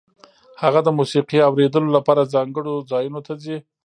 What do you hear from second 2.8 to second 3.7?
ځایونو ته ځي